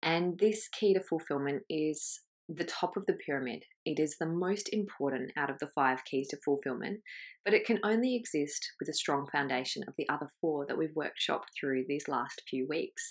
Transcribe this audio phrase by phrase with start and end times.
[0.02, 3.66] And this key to fulfillment is the top of the pyramid.
[3.86, 7.02] It is the most important out of the five keys to fulfillment,
[7.44, 10.95] but it can only exist with a strong foundation of the other four that we've
[10.97, 13.03] workshopped through these last few weeks.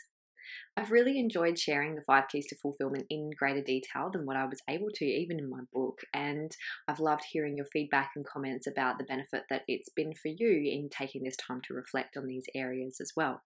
[0.77, 4.44] I've really enjoyed sharing the five keys to fulfillment in greater detail than what I
[4.44, 6.00] was able to, even in my book.
[6.12, 6.55] And
[6.88, 10.70] I've loved hearing your feedback and comments about the benefit that it's been for you
[10.72, 13.42] in taking this time to reflect on these areas as well.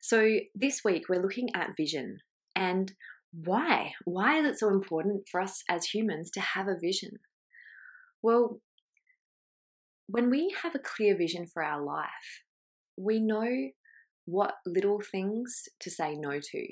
[0.00, 2.18] So, this week we're looking at vision
[2.54, 2.92] and
[3.32, 3.92] why?
[4.04, 7.18] Why is it so important for us as humans to have a vision?
[8.22, 8.60] Well,
[10.06, 12.42] when we have a clear vision for our life,
[12.96, 13.70] we know
[14.28, 16.66] what little things to say no to.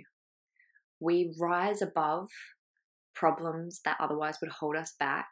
[1.00, 2.28] We rise above
[3.14, 5.28] problems that otherwise would hold us back.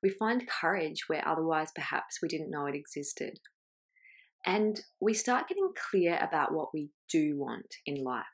[0.00, 3.40] We find courage where otherwise perhaps we didn't know it existed.
[4.46, 8.24] And we start getting clear about what we do want in life.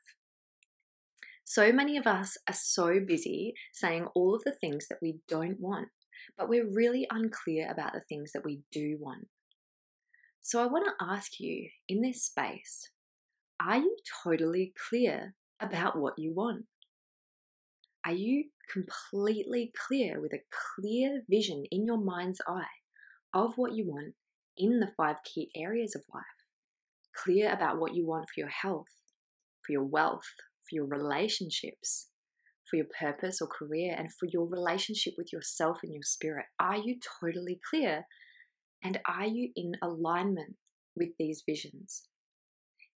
[1.44, 5.58] So many of us are so busy saying all of the things that we don't
[5.58, 5.88] want,
[6.36, 9.28] but we're really unclear about the things that we do want.
[10.42, 12.90] So I want to ask you in this space
[13.60, 16.64] are you totally clear about what you want?
[18.06, 20.42] Are you completely clear with a
[20.74, 22.80] clear vision in your mind's eye
[23.34, 24.14] of what you want
[24.56, 26.24] in the five key areas of life?
[27.14, 28.88] Clear about what you want for your health,
[29.66, 30.24] for your wealth,
[30.62, 32.08] for your relationships,
[32.68, 36.46] for your purpose or career, and for your relationship with yourself and your spirit.
[36.58, 38.06] Are you totally clear?
[38.82, 40.56] And are you in alignment
[40.96, 42.04] with these visions?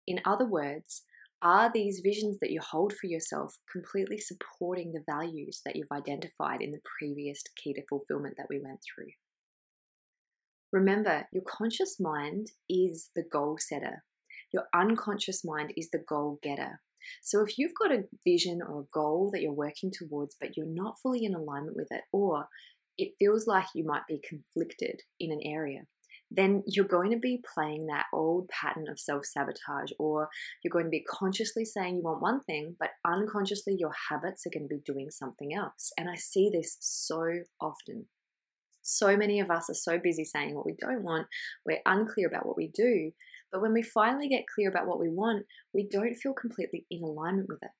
[0.06, 1.02] In other words,
[1.42, 6.60] are these visions that you hold for yourself completely supporting the values that you've identified
[6.60, 9.12] in the previous key to fulfillment that we went through?
[10.72, 14.04] Remember, your conscious mind is the goal setter.
[14.52, 16.80] Your unconscious mind is the goal getter.
[17.22, 20.66] So if you've got a vision or a goal that you're working towards, but you're
[20.66, 22.46] not fully in alignment with it, or
[22.96, 25.80] it feels like you might be conflicted in an area,
[26.34, 30.28] then you're going to be playing that old pattern of self sabotage, or
[30.62, 34.50] you're going to be consciously saying you want one thing, but unconsciously your habits are
[34.50, 35.92] going to be doing something else.
[35.98, 37.22] And I see this so
[37.60, 38.06] often.
[38.82, 41.28] So many of us are so busy saying what we don't want,
[41.64, 43.12] we're unclear about what we do.
[43.52, 45.44] But when we finally get clear about what we want,
[45.74, 47.70] we don't feel completely in alignment with it.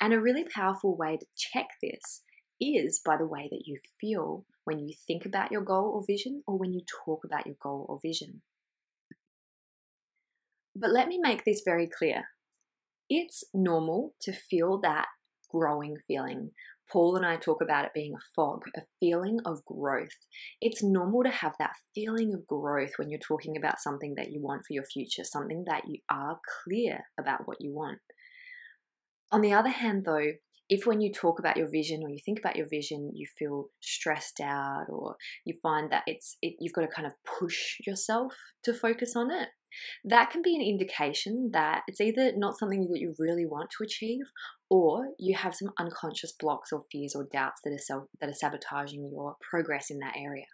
[0.00, 2.22] And a really powerful way to check this
[2.60, 6.42] is by the way that you feel when you think about your goal or vision
[6.46, 8.42] or when you talk about your goal or vision.
[10.76, 12.24] But let me make this very clear.
[13.08, 15.06] It's normal to feel that
[15.50, 16.50] growing feeling.
[16.90, 20.18] Paul and I talk about it being a fog, a feeling of growth.
[20.60, 24.42] It's normal to have that feeling of growth when you're talking about something that you
[24.42, 28.00] want for your future, something that you are clear about what you want.
[29.32, 30.32] On the other hand, though,
[30.68, 33.66] if when you talk about your vision or you think about your vision you feel
[33.80, 38.34] stressed out or you find that it's it, you've got to kind of push yourself
[38.62, 39.48] to focus on it
[40.04, 43.84] that can be an indication that it's either not something that you really want to
[43.84, 44.24] achieve
[44.70, 48.34] or you have some unconscious blocks or fears or doubts that are self, that are
[48.34, 50.46] sabotaging your progress in that area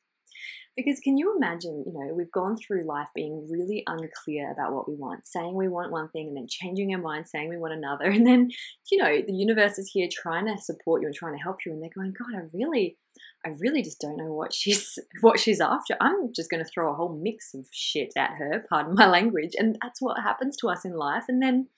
[0.76, 4.88] Because can you imagine, you know, we've gone through life being really unclear about what
[4.88, 7.74] we want, saying we want one thing and then changing our mind, saying we want
[7.74, 8.10] another.
[8.20, 8.50] And then,
[8.90, 11.72] you know, the universe is here trying to support you and trying to help you.
[11.72, 12.98] And they're going, God, I really,
[13.44, 15.96] I really just don't know what she's what she's after.
[16.00, 19.52] I'm just going to throw a whole mix of shit at her, pardon my language,
[19.56, 21.24] and that's what happens to us in life.
[21.28, 21.68] And then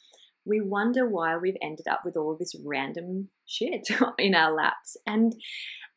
[0.44, 3.88] we wonder why we've ended up with all this random shit
[4.18, 4.96] in our laps.
[5.06, 5.34] And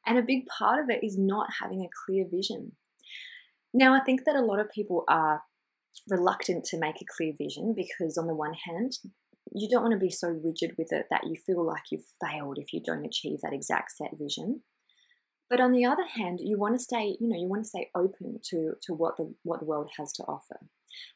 [0.05, 2.73] and a big part of it is not having a clear vision.
[3.73, 5.43] Now, I think that a lot of people are
[6.09, 8.93] reluctant to make a clear vision because, on the one hand,
[9.53, 12.57] you don't want to be so rigid with it that you feel like you've failed
[12.57, 14.61] if you don't achieve that exact set vision.
[15.49, 17.89] But on the other hand, you want to stay, you know, you want to stay
[17.95, 20.59] open to, to what the what the world has to offer.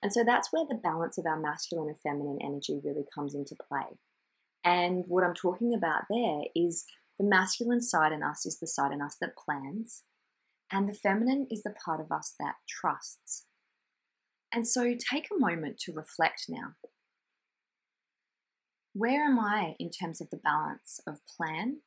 [0.03, 3.55] And so that's where the balance of our masculine and feminine energy really comes into
[3.67, 3.97] play.
[4.63, 6.85] And what I'm talking about there is
[7.19, 10.03] the masculine side in us is the side in us that plans,
[10.71, 13.45] and the feminine is the part of us that trusts.
[14.53, 16.75] And so take a moment to reflect now.
[18.93, 21.81] Where am I in terms of the balance of plan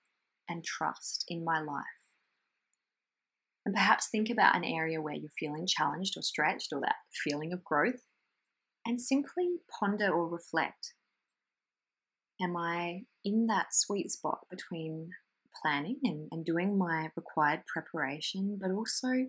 [0.49, 1.85] and trust in my life?
[3.65, 7.53] And perhaps think about an area where you're feeling challenged or stretched or that feeling
[7.53, 8.03] of growth
[8.85, 10.95] and simply ponder or reflect.
[12.41, 15.11] Am I in that sweet spot between
[15.61, 19.27] planning and, and doing my required preparation, but also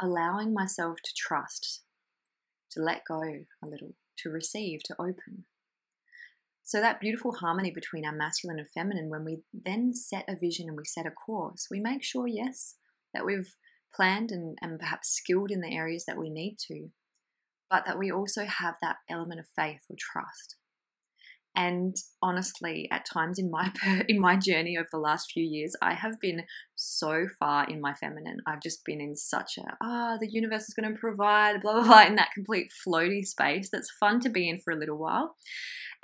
[0.00, 1.82] allowing myself to trust,
[2.72, 5.44] to let go a little, to receive, to open.
[6.62, 10.68] So, that beautiful harmony between our masculine and feminine, when we then set a vision
[10.68, 12.74] and we set a course, we make sure, yes,
[13.14, 13.54] that we've
[13.94, 16.88] planned and, and perhaps skilled in the areas that we need to,
[17.70, 20.56] but that we also have that element of faith or trust.
[21.56, 23.72] And honestly, at times in my
[24.08, 26.42] in my journey over the last few years, I have been
[26.74, 28.38] so far in my feminine.
[28.46, 31.72] I've just been in such a ah, oh, the universe is going to provide blah
[31.72, 34.98] blah blah in that complete floaty space that's fun to be in for a little
[34.98, 35.36] while.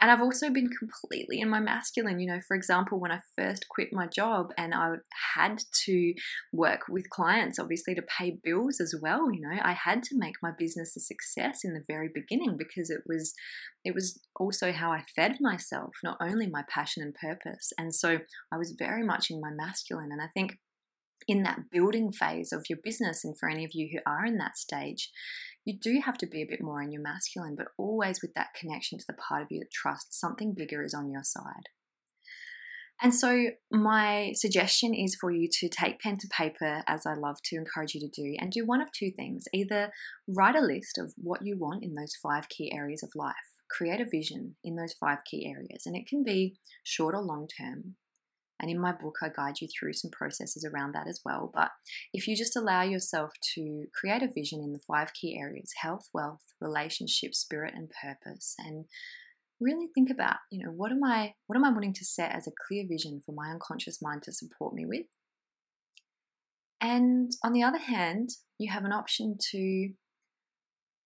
[0.03, 2.19] And I've also been completely in my masculine.
[2.19, 4.97] You know, for example, when I first quit my job and I
[5.37, 6.15] had to
[6.53, 10.35] work with clients, obviously to pay bills as well, you know, I had to make
[10.43, 13.33] my business a success in the very beginning because it was
[13.85, 17.73] it was also how I fed myself, not only my passion and purpose.
[17.79, 18.19] And so
[18.53, 20.11] I was very much in my masculine.
[20.11, 20.59] And I think
[21.29, 24.39] in that building phase of your business, and for any of you who are in
[24.39, 25.11] that stage,
[25.65, 28.55] you do have to be a bit more in your masculine, but always with that
[28.59, 31.69] connection to the part of you that trusts something bigger is on your side.
[33.01, 37.37] And so, my suggestion is for you to take pen to paper, as I love
[37.47, 39.45] to encourage you to do, and do one of two things.
[39.53, 39.91] Either
[40.29, 43.35] write a list of what you want in those five key areas of life,
[43.69, 47.49] create a vision in those five key areas, and it can be short or long
[47.49, 47.97] term.
[48.63, 51.51] And in my book, I guide you through some processes around that as well.
[51.53, 51.71] But
[52.15, 56.09] if you just allow yourself to create a vision in the five key areas health,
[56.15, 58.85] wealth, relationship, spirit, and purpose, and
[59.61, 62.47] really think about, you know, what am I what am I wanting to set as
[62.47, 65.07] a clear vision for my unconscious mind to support me with?
[66.81, 69.91] And on the other hand, you have an option to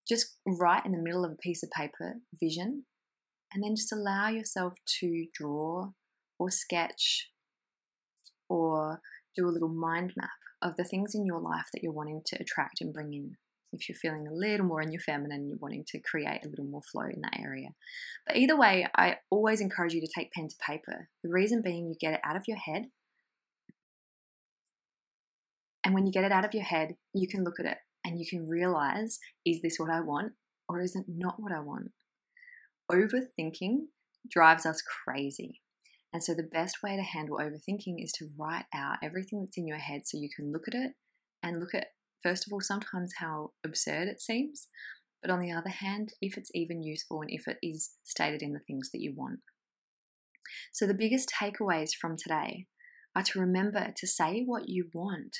[0.07, 2.85] just write in the middle of a piece of paper vision
[3.53, 5.91] and then just allow yourself to draw
[6.39, 7.31] or sketch
[8.49, 9.00] or
[9.35, 10.31] do a little mind map
[10.62, 13.37] of the things in your life that you're wanting to attract and bring in
[13.73, 16.65] if you're feeling a little more in your feminine, you're wanting to create a little
[16.65, 17.71] more flow in that area.
[18.26, 21.09] But either way, I always encourage you to take pen to paper.
[21.23, 22.87] The reason being, you get it out of your head.
[25.85, 28.19] And when you get it out of your head, you can look at it and
[28.19, 30.33] you can realize is this what I want
[30.69, 31.93] or is it not what I want?
[32.91, 33.87] Overthinking
[34.29, 35.61] drives us crazy.
[36.17, 39.67] And so, the best way to handle overthinking is to write out everything that's in
[39.67, 40.93] your head so you can look at it
[41.43, 41.89] and look at,
[42.23, 44.69] first of all, sometimes how absurd it seems,
[45.21, 48.55] but on the other hand, if it's even useful and if it is stated in
[48.55, 49.41] the things that you want.
[50.73, 52.65] So, the biggest takeaways from today
[53.15, 55.37] are to remember to say what you want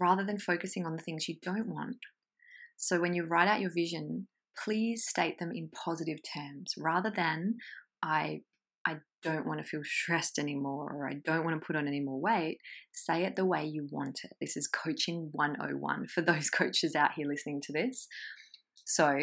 [0.00, 1.98] rather than focusing on the things you don't want.
[2.78, 4.28] So, when you write out your vision,
[4.64, 7.56] please state them in positive terms rather than
[8.02, 8.40] I
[9.26, 12.20] don't want to feel stressed anymore or I don't want to put on any more
[12.20, 12.58] weight,
[12.92, 14.30] say it the way you want it.
[14.40, 18.06] This is coaching 101 for those coaches out here listening to this.
[18.84, 19.18] So,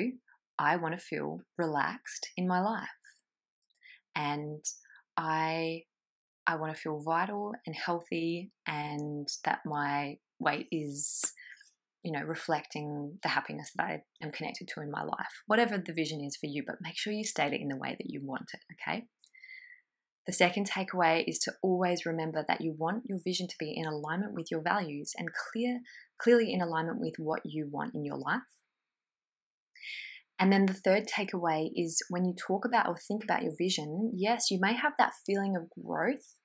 [0.60, 2.88] I want to feel relaxed in my life.
[4.16, 4.64] And
[5.18, 5.84] I
[6.46, 11.24] I want to feel vital and healthy and that my weight is
[12.04, 15.94] you know, reflecting the happiness that I am connected to in my life, whatever the
[15.94, 18.20] vision is for you, but make sure you state it in the way that you
[18.22, 19.06] want it, okay?
[20.25, 23.86] The second takeaway is to always remember that you want your vision to be in
[23.86, 25.82] alignment with your values and clear
[26.18, 28.42] clearly in alignment with what you want in your life.
[30.39, 34.12] And then the third takeaway is when you talk about or think about your vision,
[34.15, 36.36] yes, you may have that feeling of growth,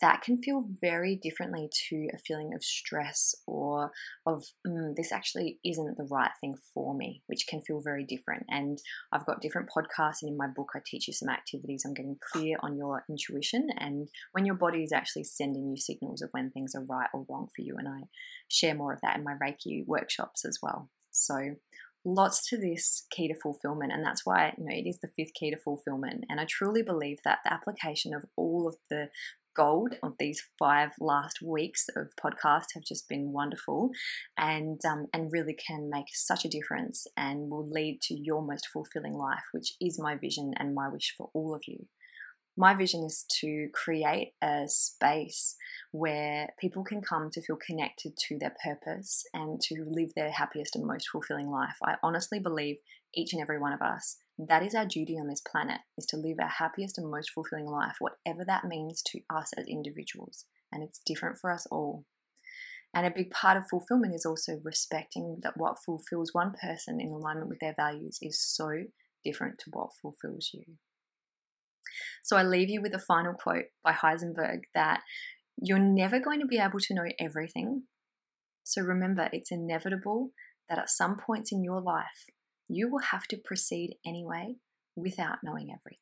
[0.00, 3.92] that can feel very differently to a feeling of stress or
[4.26, 8.44] of mm, this actually isn't the right thing for me, which can feel very different.
[8.48, 8.78] And
[9.12, 12.18] I've got different podcasts, and in my book, I teach you some activities on getting
[12.32, 16.50] clear on your intuition and when your body is actually sending you signals of when
[16.50, 17.76] things are right or wrong for you.
[17.78, 18.02] And I
[18.48, 20.90] share more of that in my Reiki workshops as well.
[21.10, 21.56] So,
[22.06, 25.34] lots to this key to fulfillment and that's why you know it is the fifth
[25.34, 29.08] key to fulfillment and i truly believe that the application of all of the
[29.56, 33.90] gold of these five last weeks of podcast have just been wonderful
[34.36, 38.68] and um, and really can make such a difference and will lead to your most
[38.72, 41.86] fulfilling life which is my vision and my wish for all of you
[42.56, 45.56] my vision is to create a space
[45.92, 50.74] where people can come to feel connected to their purpose and to live their happiest
[50.74, 51.76] and most fulfilling life.
[51.84, 52.76] I honestly believe
[53.14, 56.16] each and every one of us that is our duty on this planet is to
[56.16, 60.44] live our happiest and most fulfilling life whatever that means to us as individuals.
[60.70, 62.04] And it's different for us all.
[62.94, 67.10] And a big part of fulfillment is also respecting that what fulfills one person in
[67.10, 68.84] alignment with their values is so
[69.24, 70.64] different to what fulfills you.
[72.22, 75.00] So i leave you with a final quote by heisenberg that
[75.56, 77.84] you're never going to be able to know everything.
[78.64, 80.30] So remember it's inevitable
[80.68, 82.26] that at some points in your life
[82.68, 84.56] you will have to proceed anyway
[84.94, 86.00] without knowing everything.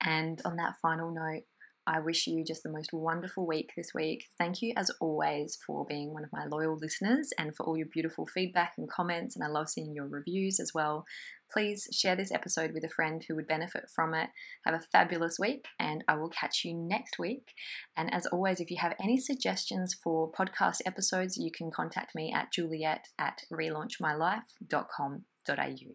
[0.00, 1.42] And on that final note,
[1.90, 4.26] I wish you just the most wonderful week this week.
[4.38, 7.88] Thank you, as always, for being one of my loyal listeners and for all your
[7.92, 9.34] beautiful feedback and comments.
[9.34, 11.04] And I love seeing your reviews as well.
[11.52, 14.30] Please share this episode with a friend who would benefit from it.
[14.64, 17.54] Have a fabulous week, and I will catch you next week.
[17.96, 22.32] And as always, if you have any suggestions for podcast episodes, you can contact me
[22.32, 25.94] at juliet at relaunchmylife.com.au.